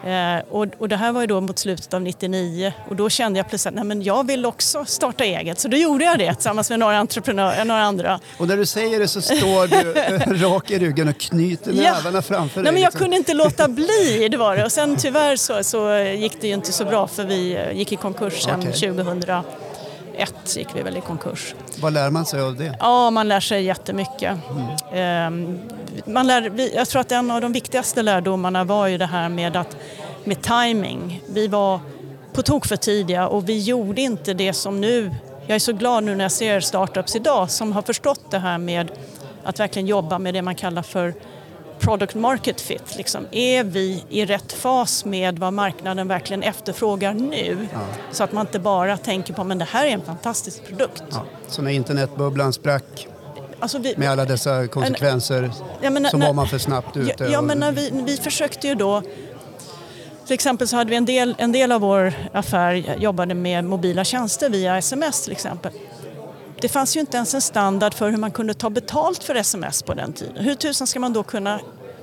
Eh, 0.04 0.44
och, 0.50 0.66
och, 0.78 0.88
det 0.88 0.96
här 0.96 1.12
var 1.12 1.20
ju 1.20 1.26
då 1.26 1.40
mot 1.40 1.58
slutet 1.58 1.94
av 1.94 2.02
99 2.02 2.72
och 2.88 2.96
då 2.96 3.08
kände 3.08 3.38
jag 3.38 3.48
plötsligt 3.48 3.78
att 3.78 4.04
jag 4.04 4.26
vill 4.26 4.46
också 4.46 4.84
starta 4.84 5.24
eget. 5.24 5.60
Så 5.60 5.68
då 5.68 5.76
gjorde 5.76 6.04
jag 6.04 6.18
det 6.18 6.34
tillsammans 6.34 6.70
med 6.70 6.78
några 6.78 6.98
entreprenörer, 6.98 7.64
några 7.64 7.82
andra. 7.82 8.20
Och 8.38 8.48
när 8.48 8.56
du 8.56 8.66
säger 8.66 9.00
det 9.00 9.08
så 9.08 9.22
står 9.22 9.66
du 9.66 10.34
rak 10.46 10.70
i 10.70 10.78
ryggen 10.78 11.08
och 11.08 11.18
knyter 11.18 11.72
nävarna 11.72 12.18
ja. 12.18 12.22
framför 12.22 12.54
dig. 12.54 12.64
Nej, 12.64 12.72
men 12.72 12.82
jag 12.82 12.88
liksom. 12.88 13.00
kunde 13.00 13.16
inte 13.16 13.34
låta 13.34 13.68
bli, 13.78 14.28
det 14.30 14.36
var 14.36 14.56
det. 14.56 14.64
Och 14.64 14.72
sen 14.72 14.96
tyvärr 14.96 15.36
så, 15.36 15.64
så 15.64 15.98
gick 15.98 16.40
det 16.40 16.46
ju 16.46 16.54
inte 16.54 16.72
så 16.72 16.84
bra 16.84 17.06
för 17.06 17.24
vi 17.24 17.58
gick 17.72 17.92
i 17.92 17.96
konkurs 17.96 18.42
sen 18.42 18.60
okay. 18.60 18.72
2001 20.16 20.56
gick 20.56 20.68
vi 20.74 20.82
väl 20.82 20.96
i 20.96 21.00
konkurs. 21.00 21.54
Vad 21.80 21.92
lär 21.92 22.10
man 22.10 22.26
sig 22.26 22.40
av 22.40 22.56
det? 22.56 22.76
Ja, 22.80 23.10
man 23.10 23.28
lär 23.28 23.40
sig 23.40 23.64
jättemycket. 23.64 24.38
Mm. 24.92 25.58
Man 26.06 26.26
lär, 26.26 26.74
jag 26.74 26.88
tror 26.88 27.00
att 27.00 27.12
en 27.12 27.30
av 27.30 27.40
de 27.40 27.52
viktigaste 27.52 28.02
lärdomarna 28.02 28.64
var 28.64 28.86
ju 28.86 28.98
det 28.98 29.06
här 29.06 29.28
med 29.28 29.56
att 29.56 29.76
med 30.24 30.42
timing. 30.42 31.22
Vi 31.28 31.48
var 31.48 31.80
på 32.32 32.42
tok 32.42 32.66
för 32.66 32.76
tidiga 32.76 33.28
och 33.28 33.48
vi 33.48 33.60
gjorde 33.60 34.00
inte 34.00 34.34
det 34.34 34.52
som 34.52 34.80
nu, 34.80 35.14
jag 35.46 35.54
är 35.54 35.58
så 35.58 35.72
glad 35.72 36.04
nu 36.04 36.14
när 36.14 36.24
jag 36.24 36.32
ser 36.32 36.60
startups 36.60 37.16
idag 37.16 37.50
som 37.50 37.72
har 37.72 37.82
förstått 37.82 38.30
det 38.30 38.38
här 38.38 38.58
med 38.58 38.90
att 39.44 39.60
verkligen 39.60 39.88
jobba 39.88 40.18
med 40.18 40.34
det 40.34 40.42
man 40.42 40.54
kallar 40.54 40.82
för 40.82 41.14
product 41.78 42.14
market 42.14 42.60
fit. 42.60 42.96
Liksom, 42.96 43.26
är 43.30 43.64
vi 43.64 44.04
i 44.08 44.24
rätt 44.24 44.52
fas 44.52 45.04
med 45.04 45.38
vad 45.38 45.52
marknaden 45.52 46.08
verkligen 46.08 46.42
efterfrågar 46.42 47.14
nu? 47.14 47.68
Ja. 47.72 47.78
Så 48.12 48.24
att 48.24 48.32
man 48.32 48.46
inte 48.46 48.58
bara 48.58 48.96
tänker 48.96 49.34
på 49.34 49.42
att 49.42 49.58
det 49.58 49.64
här 49.64 49.86
är 49.86 49.90
en 49.90 50.02
fantastisk 50.02 50.66
produkt. 50.66 51.02
Ja. 51.10 51.24
Så 51.48 51.62
när 51.62 51.70
internetbubblan 51.70 52.52
sprack 52.52 53.08
alltså 53.60 53.78
vi, 53.78 53.94
med 53.96 54.10
alla 54.10 54.24
dessa 54.24 54.66
konsekvenser 54.66 55.50
ja, 55.80 55.90
men, 55.90 56.06
så 56.10 56.18
var 56.18 56.32
man 56.32 56.48
för 56.48 56.58
snabbt 56.58 56.96
ute? 56.96 57.24
Ja, 57.24 57.30
ja 57.30 57.42
men 57.42 57.74
vi, 57.74 57.90
vi 58.06 58.16
försökte 58.16 58.68
ju 58.68 58.74
då 58.74 59.02
till 60.26 60.34
exempel 60.34 60.68
så 60.68 60.76
hade 60.76 60.90
vi 60.90 60.96
en 60.96 61.04
del, 61.04 61.34
en 61.38 61.52
del 61.52 61.72
av 61.72 61.80
vår 61.80 62.12
affär 62.32 62.96
jobbade 62.98 63.34
med 63.34 63.64
mobila 63.64 64.04
tjänster 64.04 64.50
via 64.50 64.78
sms 64.78 65.22
till 65.22 65.32
exempel. 65.32 65.72
Det 66.60 66.68
fanns 66.68 66.96
ju 66.96 67.00
inte 67.00 67.16
ens 67.16 67.34
en 67.34 67.40
standard 67.40 67.94
för 67.94 68.10
hur 68.10 68.16
man 68.16 68.30
kunde 68.30 68.54
ta 68.54 68.70
betalt 68.70 69.24
för 69.24 69.34
sms 69.34 69.82
på 69.82 69.94
den 69.94 70.12
tiden. 70.12 70.44
Hur 70.44 70.54
tusan 70.54 70.86
ska 70.86 71.00
man 71.00 71.12
då 71.12 71.22
kunna 71.22 71.60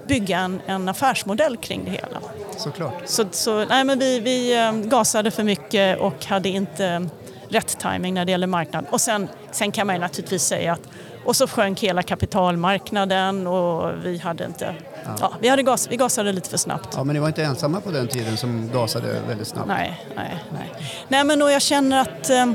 bygga 0.07 0.39
en, 0.39 0.61
en 0.65 0.89
affärsmodell 0.89 1.57
kring 1.57 1.85
det 1.85 1.91
hela? 1.91 2.17
Såklart. 2.57 2.93
Så, 3.05 3.25
så 3.31 3.65
nej, 3.65 3.83
men 3.83 3.99
vi, 3.99 4.19
vi 4.19 4.57
eh, 4.57 4.71
gasade 4.71 5.31
för 5.31 5.43
mycket 5.43 5.99
och 5.99 6.25
hade 6.25 6.49
inte 6.49 7.09
rätt 7.49 7.79
timing 7.79 8.13
när 8.13 8.25
det 8.25 8.31
gäller 8.31 8.47
marknaden. 8.47 8.89
Och 8.91 9.01
sen, 9.01 9.27
sen 9.51 9.71
kan 9.71 9.87
man 9.87 9.95
ju 9.95 10.01
naturligtvis 10.01 10.43
säga 10.43 10.73
att 10.73 10.89
och 11.25 11.35
så 11.35 11.47
sjönk 11.47 11.79
hela 11.79 12.03
kapitalmarknaden 12.03 13.47
och 13.47 13.91
vi 14.03 14.17
hade 14.17 14.45
inte 14.45 14.75
Ja. 15.05 15.11
ja. 15.19 15.33
vi, 15.41 15.47
hade 15.47 15.63
gas, 15.63 15.87
vi 15.91 15.97
gasade 15.97 16.31
lite 16.31 16.49
för 16.49 16.57
snabbt. 16.57 16.89
Ja, 16.95 17.03
men 17.03 17.13
ni 17.13 17.19
var 17.19 17.27
inte 17.27 17.43
ensamma 17.43 17.81
på 17.81 17.91
den 17.91 18.07
tiden 18.07 18.37
som 18.37 18.69
gasade 18.73 19.21
väldigt 19.27 19.47
snabbt? 19.47 19.67
Nej, 19.67 20.05
nej, 20.15 20.43
nej. 20.53 20.71
nej 21.07 21.23
men 21.23 21.41
och 21.41 21.51
jag 21.51 21.61
känner 21.61 22.01
att 22.01 22.29
eh, 22.29 22.45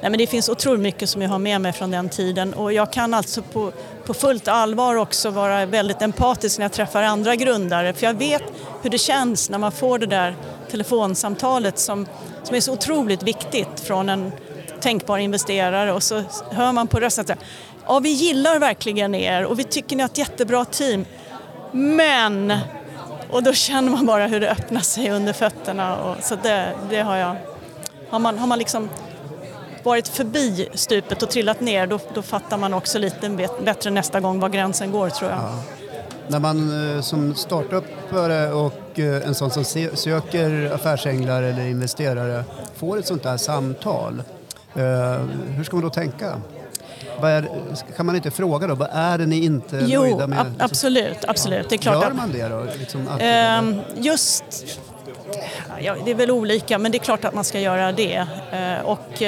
nej, 0.00 0.10
men 0.10 0.18
det 0.18 0.26
finns 0.26 0.48
otroligt 0.48 0.80
mycket 0.80 1.08
som 1.08 1.22
jag 1.22 1.28
har 1.28 1.38
med 1.38 1.60
mig 1.60 1.72
från 1.72 1.90
den 1.90 2.08
tiden. 2.08 2.54
Och 2.54 2.72
jag 2.72 2.92
kan 2.92 3.14
alltså 3.14 3.42
på, 3.42 3.72
på 4.04 4.14
fullt 4.14 4.48
allvar 4.48 4.94
också 4.94 5.30
vara 5.30 5.66
väldigt 5.66 6.02
empatisk 6.02 6.58
när 6.58 6.64
jag 6.64 6.72
träffar 6.72 7.02
andra 7.02 7.36
grundare. 7.36 7.92
För 7.92 8.06
jag 8.06 8.14
vet 8.14 8.42
hur 8.82 8.90
det 8.90 8.98
känns 8.98 9.50
när 9.50 9.58
man 9.58 9.72
får 9.72 9.98
det 9.98 10.06
där 10.06 10.36
telefonsamtalet 10.70 11.78
som, 11.78 12.06
som 12.42 12.56
är 12.56 12.60
så 12.60 12.72
otroligt 12.72 13.22
viktigt 13.22 13.80
från 13.80 14.08
en 14.08 14.32
tänkbar 14.80 15.18
investerare. 15.18 15.92
Och 15.92 16.02
så 16.02 16.22
hör 16.50 16.72
man 16.72 16.86
på 16.86 17.00
rösten 17.00 17.24
att 17.24 17.38
ja, 17.86 17.98
vi 17.98 18.10
gillar 18.10 18.58
verkligen 18.58 19.14
er 19.14 19.44
och 19.44 19.58
vi 19.58 19.64
tycker 19.64 19.96
ni 19.96 20.02
har 20.02 20.08
ett 20.08 20.18
jättebra 20.18 20.64
team. 20.64 21.04
Men, 21.72 22.58
och 23.30 23.42
då 23.42 23.52
känner 23.52 23.90
man 23.90 24.06
bara 24.06 24.26
hur 24.26 24.40
det 24.40 24.50
öppnar 24.50 24.80
sig 24.80 25.10
under 25.10 25.32
fötterna. 25.32 25.96
Och, 25.96 26.24
så 26.24 26.36
det, 26.42 26.72
det 26.90 27.00
har 27.00 27.16
jag, 27.16 27.36
har 28.10 28.18
man, 28.18 28.38
har 28.38 28.46
man 28.46 28.58
liksom 28.58 28.88
varit 29.86 30.08
förbi 30.08 30.68
stupet 30.74 31.22
och 31.22 31.30
trillat 31.30 31.60
ner 31.60 31.86
då, 31.86 31.98
då 32.14 32.22
fattar 32.22 32.58
man 32.58 32.74
också 32.74 32.98
lite 32.98 33.50
bättre 33.64 33.90
nästa 33.90 34.20
gång 34.20 34.40
var 34.40 34.48
gränsen 34.48 34.92
går 34.92 35.10
tror 35.10 35.30
jag. 35.30 35.38
Ja. 35.38 35.62
När 36.28 36.38
man 36.38 36.94
eh, 36.96 37.00
som 37.00 37.34
startuppare 37.34 38.52
och 38.52 38.98
eh, 38.98 39.26
en 39.26 39.34
sån 39.34 39.50
som 39.50 39.64
söker 39.94 40.70
affärsänglar 40.74 41.42
eller 41.42 41.66
investerare 41.66 42.44
får 42.76 42.98
ett 42.98 43.06
sånt 43.06 43.24
här 43.24 43.36
samtal, 43.36 44.22
eh, 44.74 44.82
hur 45.48 45.64
ska 45.64 45.76
man 45.76 45.82
då 45.82 45.90
tänka? 45.90 46.40
Är, 47.22 47.48
kan 47.96 48.06
man 48.06 48.16
inte 48.16 48.30
fråga 48.30 48.66
då, 48.66 48.74
vad 48.74 48.88
är 48.92 49.18
det 49.18 49.26
ni 49.26 49.44
inte 49.44 49.76
är 49.76 49.86
jo, 49.86 50.00
nöjda 50.00 50.26
med? 50.26 50.40
Ab 50.40 50.46
absolut, 50.58 51.24
absolut. 51.28 51.68
Det 51.68 51.74
är 51.74 51.78
klart 51.78 52.04
Gör 52.04 52.12
man 52.12 52.32
det 52.32 52.48
då? 52.48 52.66
Liksom 52.78 53.00
um, 53.00 53.80
just, 54.02 54.44
ja, 55.80 55.96
det 56.04 56.10
är 56.10 56.14
väl 56.14 56.30
olika, 56.30 56.78
men 56.78 56.92
det 56.92 56.98
är 56.98 57.04
klart 57.04 57.24
att 57.24 57.34
man 57.34 57.44
ska 57.44 57.60
göra 57.60 57.92
det. 57.92 58.26
Och 58.84 59.22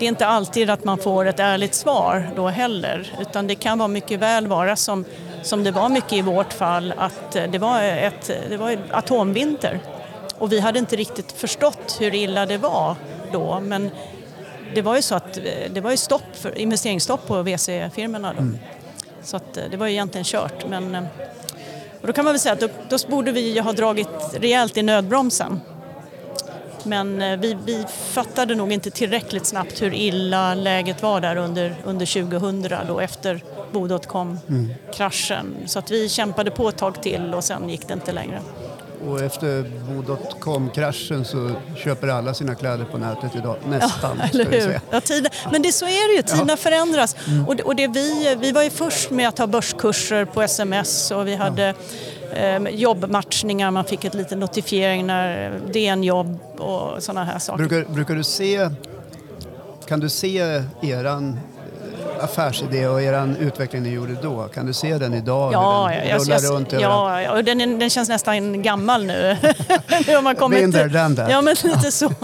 det 0.00 0.06
är 0.06 0.08
inte 0.08 0.26
alltid 0.26 0.70
att 0.70 0.84
man 0.84 0.98
får 0.98 1.24
ett 1.24 1.40
ärligt 1.40 1.74
svar 1.74 2.30
då 2.36 2.48
heller, 2.48 3.12
utan 3.20 3.46
det 3.46 3.54
kan 3.54 3.78
vara 3.78 3.88
mycket 3.88 4.20
väl 4.20 4.46
vara 4.46 4.76
som, 4.76 5.04
som 5.42 5.64
det 5.64 5.70
var 5.70 5.88
mycket 5.88 6.12
i 6.12 6.22
vårt 6.22 6.52
fall, 6.52 6.94
att 6.96 7.36
uh, 7.36 7.42
det 7.50 7.58
var, 7.58 7.82
ett, 7.82 8.30
det 8.48 8.56
var 8.56 8.78
atomvinter. 8.90 9.80
Och 10.38 10.52
vi 10.52 10.60
hade 10.60 10.78
inte 10.78 10.96
riktigt 10.96 11.32
förstått 11.32 11.96
hur 12.00 12.14
illa 12.14 12.46
det 12.46 12.58
var 12.58 12.96
då, 13.32 13.60
men 13.60 13.90
det 14.74 14.82
var 14.82 14.96
ju 14.96 15.02
så 15.02 15.14
att 15.14 15.36
eh, 15.36 15.42
det 15.70 15.80
var 15.80 15.90
ju 15.90 15.96
stopp 15.96 16.36
för, 16.36 16.58
investeringsstopp 16.58 17.26
på 17.26 17.42
VC-firmorna 17.42 18.32
då. 18.32 18.42
Mm. 18.42 18.58
Så 19.22 19.36
att 19.36 19.56
eh, 19.56 19.64
det 19.70 19.76
var 19.76 19.86
ju 19.86 19.92
egentligen 19.92 20.24
kört. 20.24 20.68
Men, 20.68 20.94
eh, 20.94 21.02
och 22.00 22.06
då 22.06 22.12
kan 22.12 22.24
man 22.24 22.34
väl 22.34 22.40
säga 22.40 22.52
att 22.52 22.60
då, 22.60 22.68
då 22.88 22.98
borde 23.08 23.32
vi 23.32 23.58
ha 23.58 23.72
dragit 23.72 24.08
rejält 24.34 24.76
i 24.76 24.82
nödbromsen. 24.82 25.60
Men 26.84 27.40
vi, 27.40 27.56
vi 27.64 27.84
fattade 28.12 28.54
nog 28.54 28.72
inte 28.72 28.90
tillräckligt 28.90 29.46
snabbt 29.46 29.82
hur 29.82 29.94
illa 29.94 30.54
läget 30.54 31.02
var 31.02 31.20
där 31.20 31.36
under, 31.36 31.74
under 31.84 32.06
2000 32.06 32.86
då 32.88 33.00
efter 33.00 33.44
Bo.com-kraschen. 33.72 35.46
Mm. 35.56 35.68
Så 35.68 35.78
att 35.78 35.90
vi 35.90 36.08
kämpade 36.08 36.50
på 36.50 36.68
ett 36.68 36.76
tag 36.76 37.02
till 37.02 37.34
och 37.34 37.44
sen 37.44 37.68
gick 37.68 37.88
det 37.88 37.94
inte 37.94 38.12
längre. 38.12 38.40
Och 39.08 39.20
efter 39.20 39.62
Bo.com-kraschen 39.62 41.24
så 41.24 41.50
köper 41.76 42.08
alla 42.08 42.34
sina 42.34 42.54
kläder 42.54 42.84
på 42.84 42.98
nätet 42.98 43.36
idag, 43.36 43.56
nästan. 43.68 44.22
Ja, 44.22 44.28
eller 44.32 44.44
hur? 44.44 44.80
Ja, 44.90 45.00
tiden, 45.00 45.30
men 45.52 45.62
det, 45.62 45.72
så 45.72 45.84
är 45.84 46.08
det 46.08 46.16
ju, 46.16 46.22
tiderna 46.22 46.52
ja. 46.52 46.56
förändras. 46.56 47.16
Mm. 47.26 47.48
Och, 47.48 47.56
det, 47.56 47.62
och 47.62 47.76
det 47.76 47.88
vi, 47.88 48.36
vi 48.40 48.52
var 48.52 48.62
ju 48.62 48.70
först 48.70 49.10
med 49.10 49.28
att 49.28 49.38
ha 49.38 49.46
börskurser 49.46 50.24
på 50.24 50.42
sms 50.42 51.10
och 51.10 51.26
vi 51.26 51.34
hade 51.34 51.62
ja. 51.62 51.74
Eh, 52.32 52.58
jobbmatchningar, 52.70 53.70
man 53.70 53.84
fick 53.84 54.04
ett 54.04 54.14
litet 54.14 54.38
notifiering 54.38 55.06
när 55.06 55.52
DN 55.72 56.04
jobb 56.04 56.38
och 56.58 57.02
sådana 57.02 57.24
här 57.24 57.38
saker. 57.38 57.66
Brukar, 57.66 57.92
brukar 57.92 58.14
du 58.14 58.24
se, 58.24 58.70
kan 59.86 60.00
du 60.00 60.08
se 60.08 60.62
eran 60.82 61.38
affärsidé 62.20 62.88
och 62.88 63.02
er 63.02 63.36
utveckling 63.40 63.82
ni 63.82 63.90
gjorde 63.90 64.16
då? 64.22 64.48
Kan 64.54 64.66
du 64.66 64.72
se 64.72 64.98
den 64.98 65.14
idag? 65.14 65.52
Ja, 65.52 65.90
den 65.92 66.08
jag, 66.08 66.20
jag, 66.26 66.50
runt 66.50 66.72
ja, 66.72 67.22
ja 67.22 67.32
och 67.32 67.44
den, 67.44 67.78
den 67.78 67.90
känns 67.90 68.08
nästan 68.08 68.62
gammal 68.62 69.06
nu. 69.06 69.36
nu 70.06 70.14
har 70.14 70.22
man 70.22 70.36
kommit 70.36 70.72
there, 70.72 70.88
done 70.88 71.16
that. 71.16 71.30
Ja, 71.30 71.40
men 71.40 71.56
lite 71.62 71.92
så. 71.92 72.10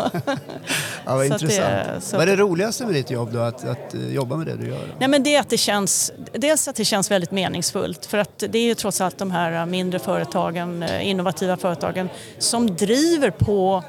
ja, 1.07 1.17
vad 1.17 1.27
intressant. 1.27 2.11
Det, 2.11 2.17
vad 2.17 2.23
är 2.23 2.27
det 2.27 2.37
roligaste 2.37 2.85
med 2.85 2.95
ditt 2.95 3.11
jobb 3.11 3.33
då, 3.33 3.41
att, 3.41 3.65
att 3.65 3.95
eh, 3.95 4.15
jobba 4.15 4.37
med 4.37 4.47
det 4.47 4.57
du 4.57 4.69
gör? 4.69 4.79
Då? 4.79 4.95
Nej, 4.99 5.09
men 5.09 5.23
det 5.23 5.37
är 5.37 5.41
att 5.41 5.51
det 5.51 5.57
känns, 5.57 6.13
dels 6.33 6.69
att 6.69 6.77
det 6.77 6.85
känns 6.85 7.11
väldigt 7.11 7.31
meningsfullt 7.31 8.07
för 8.07 8.19
att 8.19 8.39
det 8.49 8.59
är 8.59 8.63
ju 8.63 8.75
trots 8.75 9.01
allt 9.01 9.19
de 9.19 9.31
här 9.31 9.67
mindre 9.67 9.99
företagen, 9.99 10.83
eh, 10.83 11.09
innovativa 11.09 11.57
företagen 11.57 12.09
som 12.39 12.77
driver 12.77 13.31
på 13.31 13.85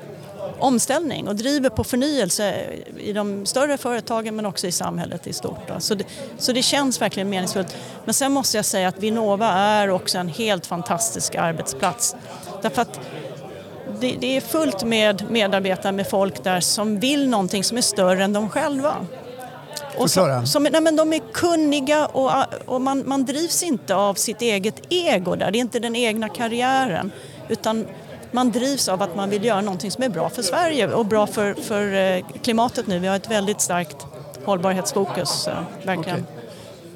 omställning 0.59 1.27
och 1.27 1.35
driver 1.35 1.69
på 1.69 1.83
förnyelse 1.83 2.55
i 2.97 3.13
de 3.13 3.45
större 3.45 3.77
företagen 3.77 4.35
men 4.35 4.45
också 4.45 4.67
i 4.67 4.71
samhället 4.71 5.27
i 5.27 5.33
stort. 5.33 5.71
Så 5.79 5.95
det, 5.95 6.03
så 6.37 6.51
det 6.51 6.61
känns 6.61 7.01
verkligen 7.01 7.29
meningsfullt. 7.29 7.75
Men 8.05 8.13
sen 8.13 8.31
måste 8.31 8.57
jag 8.57 8.65
säga 8.65 8.87
att 8.87 8.99
Vinnova 8.99 9.47
är 9.47 9.89
också 9.89 10.17
en 10.17 10.29
helt 10.29 10.65
fantastisk 10.65 11.35
arbetsplats. 11.35 12.15
Därför 12.61 12.81
att 12.81 12.99
det, 13.99 14.15
det 14.19 14.37
är 14.37 14.41
fullt 14.41 14.83
med 14.83 15.31
medarbetare, 15.31 15.91
med 15.91 16.09
folk 16.09 16.43
där 16.43 16.59
som 16.59 16.99
vill 16.99 17.29
någonting 17.29 17.63
som 17.63 17.77
är 17.77 17.81
större 17.81 18.23
än 18.23 18.33
de 18.33 18.49
själva. 18.49 18.95
Och 19.97 20.11
som, 20.11 20.47
som, 20.47 20.63
nej 20.63 20.81
men 20.81 20.95
de 20.95 21.13
är 21.13 21.21
kunniga 21.33 22.05
och, 22.05 22.31
och 22.65 22.81
man, 22.81 23.03
man 23.07 23.25
drivs 23.25 23.63
inte 23.63 23.95
av 23.95 24.13
sitt 24.13 24.41
eget 24.41 24.81
ego 24.89 25.35
där, 25.35 25.51
det 25.51 25.57
är 25.57 25.61
inte 25.61 25.79
den 25.79 25.95
egna 25.95 26.29
karriären 26.29 27.11
utan 27.49 27.85
man 28.31 28.51
drivs 28.51 28.89
av 28.89 29.01
att 29.01 29.15
man 29.15 29.29
vill 29.29 29.45
göra 29.45 29.61
någonting 29.61 29.91
som 29.91 30.03
är 30.03 30.09
bra 30.09 30.29
för 30.29 30.41
Sverige 30.41 30.93
och 30.93 31.05
bra 31.05 31.27
för, 31.27 31.53
för 31.53 31.93
eh, 31.93 32.25
klimatet 32.43 32.87
nu. 32.87 32.99
Vi 32.99 33.07
har 33.07 33.15
ett 33.15 33.31
väldigt 33.31 33.61
starkt 33.61 34.05
hållbarhetsfokus. 34.45 35.47
Eh, 35.47 35.53
verkligen. 35.83 36.19
Okay. 36.19 36.33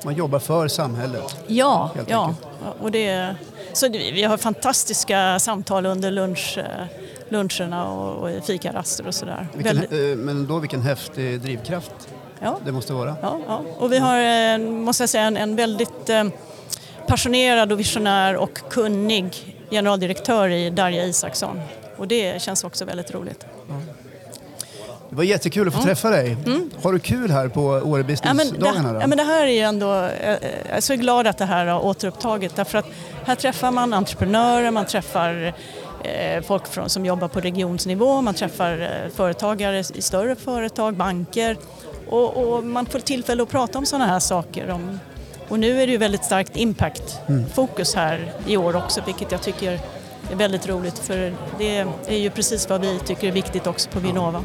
Man 0.04 0.16
jobbar 0.16 0.40
för 0.40 0.68
samhället? 0.68 1.36
Ja, 1.48 1.90
ja. 2.08 2.36
Och 2.82 2.92
det, 2.92 3.36
så 3.74 3.90
vi 3.90 4.24
har 4.24 4.38
fantastiska 4.38 5.40
samtal 5.40 5.86
under 5.86 6.12
lunch, 6.12 6.58
eh, 6.58 6.86
luncherna 7.30 7.92
och, 7.92 8.30
och 8.30 8.46
fikaraster 8.46 9.08
och 9.08 9.16
sådär. 9.16 9.48
Vilken, 9.54 10.26
men 10.26 10.48
då 10.48 10.60
vilken 10.60 10.82
häftig 10.82 11.42
drivkraft 11.42 12.10
ja. 12.40 12.60
det 12.66 12.72
måste 12.72 12.94
vara. 12.94 13.16
Ja, 13.22 13.40
ja. 13.48 13.62
och 13.78 13.92
vi 13.92 13.98
har, 13.98 14.58
måste 14.58 15.04
jag 15.04 15.10
säga, 15.10 15.24
en, 15.24 15.38
en 15.38 15.56
väldigt 15.56 16.10
passionerad 17.08 17.72
och 17.72 17.80
visionär 17.80 18.36
och 18.36 18.60
kunnig 18.70 19.58
generaldirektör 19.72 20.50
i 20.50 20.70
Darja 20.70 21.06
Isaksson. 21.06 21.60
Och 21.98 22.08
det 22.08 22.42
känns 22.42 22.64
också 22.64 22.86
väldigt 22.86 23.12
roligt. 23.14 23.46
Det 25.12 25.18
var 25.18 25.24
jättekul 25.24 25.68
att 25.68 25.74
få 25.74 25.82
träffa 25.82 26.10
dig. 26.10 26.38
Har 26.84 26.94
du 26.94 27.00
kul 27.00 27.32
här 27.32 27.48
på 27.48 27.62
Åre 27.62 27.80
Mm. 27.82 27.98
Ja, 27.98 28.04
Business-dagarna? 28.04 28.98
ja, 29.02 29.08
men 29.08 29.18
det 29.18 29.24
här 29.24 29.46
är 29.46 29.64
ändå, 29.66 29.94
eh, 29.94 30.30
jag 30.30 30.78
är 30.78 30.82
så 30.82 30.96
glad 30.96 31.28
att 31.28 31.38
det 31.38 31.46
här 31.46 31.66
har 31.66 31.86
återupptagit 31.86 32.56
därför 32.56 32.78
att 32.78 32.86
här 33.26 33.36
träffar 33.36 33.72
man 33.72 33.94
entreprenörer, 33.94 34.72
man 34.72 34.86
träffar 34.86 35.54
eh, 36.04 36.44
folk 36.44 36.68
från, 36.68 36.90
som 36.90 37.06
jobbar 37.06 37.28
på 37.28 37.40
regionsnivå, 37.40 38.22
man 38.22 38.34
träffar 38.34 38.82
eh, 38.82 39.12
företagare 39.16 39.80
i 39.80 40.02
större 40.02 40.36
företag, 40.36 40.96
banker 40.96 41.58
och, 42.10 42.38
och 42.38 42.64
man 42.64 42.86
får 42.86 43.00
tillfälle 43.00 43.44
att 43.44 43.50
prata 43.50 43.78
om 43.78 43.86
sådana 43.86 44.06
här 44.06 44.20
saker. 44.20 44.70
Om, 44.70 45.00
och 45.48 45.60
nu 45.60 45.82
är 45.82 45.88
det 45.88 45.92
ju 45.92 45.98
väldigt 45.98 46.24
starkt 46.26 46.58
impact-fokus 46.58 47.96
här 47.96 48.34
i 48.48 48.58
år 48.58 48.76
också 48.76 49.02
vilket 49.06 49.32
jag 49.32 49.42
tycker 49.42 49.80
är 50.32 50.36
väldigt 50.36 50.68
roligt 50.70 51.00
för 51.00 51.34
det 51.58 51.78
är 52.08 52.18
ju 52.18 52.30
precis 52.30 52.70
vad 52.70 52.82
vi 52.82 53.00
tycker 53.00 53.28
är 53.28 53.32
viktigt 53.32 53.68
också 53.68 53.90
på 53.90 54.00
Vinnova. 54.00 54.44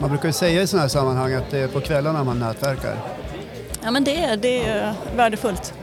Man 0.00 0.10
brukar 0.10 0.28
ju 0.28 0.32
säga 0.32 0.62
i 0.62 0.66
sådana 0.66 0.82
här 0.82 0.88
sammanhang 0.88 1.32
att 1.34 1.50
det 1.50 1.58
är 1.58 1.68
på 1.68 1.80
kvällarna 1.80 2.24
man 2.24 2.38
nätverkar. 2.38 2.96
Ja 3.82 3.90
men 3.90 4.04
det 4.04 4.16
är, 4.24 4.36
det 4.36 4.64
är 4.64 4.94
värdefullt. 5.16 5.74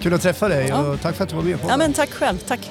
Kul 0.00 0.14
att 0.14 0.22
träffa 0.22 0.48
dig 0.48 0.66
Ja. 0.68 0.78
och 0.80 1.00
tack 1.00 1.14
för 1.16 1.24
att 1.24 1.30
du 1.30 1.36
var 1.36 1.42
med 1.42 1.60
på 1.62 1.68
Ja 1.68 1.76
men 1.76 1.92
tack 1.92 2.10
själv, 2.10 2.38
tack. 2.38 2.70